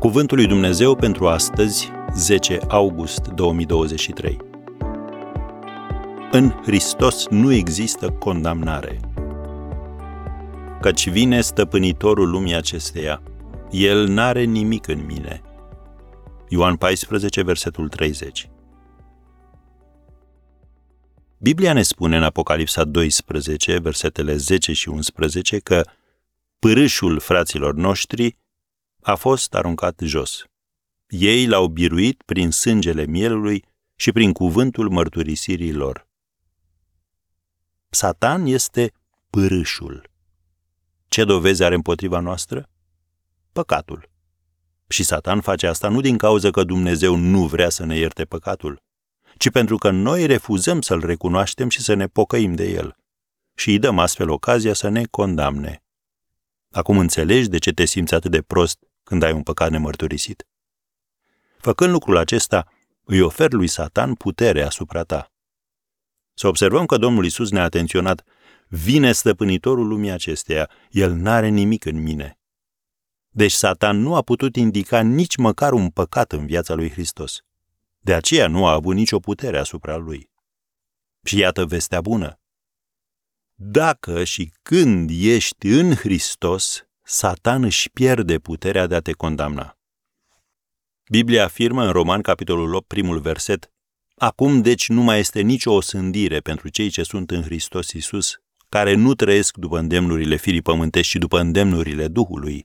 [0.00, 4.36] Cuvântul lui Dumnezeu pentru astăzi, 10 august 2023.
[6.30, 9.00] În Hristos nu există condamnare.
[10.80, 13.22] Căci vine stăpânitorul lumii acesteia.
[13.70, 15.42] El n-are nimic în mine.
[16.48, 18.50] Ioan 14, versetul 30.
[21.38, 25.82] Biblia ne spune în Apocalipsa 12, versetele 10 și 11, că
[26.58, 28.38] pârâșul fraților noștri
[29.02, 30.44] a fost aruncat jos.
[31.06, 36.08] Ei l-au biruit prin sângele mielului și prin cuvântul mărturisirii lor.
[37.88, 38.92] Satan este
[39.30, 40.10] pârâșul.
[41.08, 42.68] Ce dovezi are împotriva noastră?
[43.52, 44.10] Păcatul.
[44.88, 48.82] Și Satan face asta nu din cauza că Dumnezeu nu vrea să ne ierte păcatul,
[49.36, 52.96] ci pentru că noi refuzăm să-l recunoaștem și să ne pocăim de el.
[53.54, 55.82] Și îi dăm astfel ocazia să ne condamne.
[56.70, 58.78] Acum înțelegi de ce te simți atât de prost
[59.10, 60.46] când ai un păcat nemărturisit.
[61.58, 62.66] Făcând lucrul acesta,
[63.04, 65.32] îi ofer lui Satan putere asupra ta.
[66.34, 68.24] Să observăm că Domnul Isus ne-a atenționat,
[68.68, 72.38] vine stăpânitorul lumii acesteia, el n-are nimic în mine.
[73.28, 77.40] Deci Satan nu a putut indica nici măcar un păcat în viața lui Hristos.
[77.98, 80.30] De aceea nu a avut nicio putere asupra lui.
[81.24, 82.40] Și iată vestea bună.
[83.54, 89.78] Dacă și când ești în Hristos, Satan își pierde puterea de a te condamna.
[91.08, 93.72] Biblia afirmă în Roman, capitolul 8, primul verset,
[94.16, 98.36] Acum deci nu mai este nicio osândire pentru cei ce sunt în Hristos Isus,
[98.68, 102.64] care nu trăiesc după îndemnurile firii pământești, ci după îndemnurile Duhului.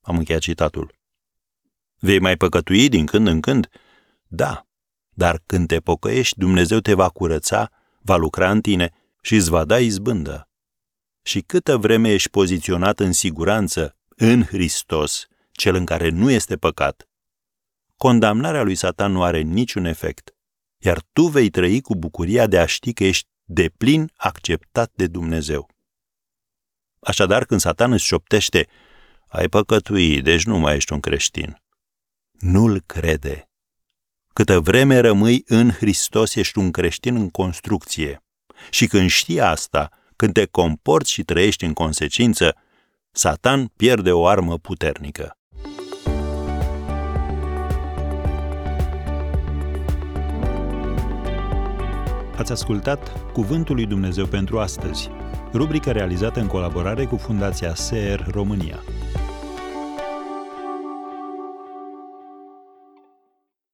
[0.00, 0.94] Am încheiat citatul.
[1.98, 3.68] Vei mai păcătui din când în când?
[4.26, 4.66] Da,
[5.10, 9.64] dar când te pocăiești, Dumnezeu te va curăța, va lucra în tine și îți va
[9.64, 10.47] da izbândă
[11.22, 17.08] și câtă vreme ești poziționat în siguranță în Hristos, cel în care nu este păcat,
[17.96, 20.34] condamnarea lui Satan nu are niciun efect,
[20.78, 25.06] iar tu vei trăi cu bucuria de a ști că ești de plin acceptat de
[25.06, 25.68] Dumnezeu.
[27.00, 28.68] Așadar, când Satan îți șoptește,
[29.28, 31.62] ai păcătui, deci nu mai ești un creștin.
[32.30, 33.50] Nu-l crede.
[34.32, 38.22] Câtă vreme rămâi în Hristos, ești un creștin în construcție.
[38.70, 42.54] Și când știi asta, când te comporți și trăiești în consecință,
[43.10, 45.36] Satan pierde o armă puternică.
[52.36, 55.10] Ați ascultat Cuvântul lui Dumnezeu pentru astăzi,
[55.52, 58.82] rubrica realizată în colaborare cu Fundația SER România.